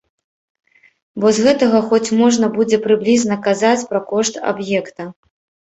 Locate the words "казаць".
3.51-3.79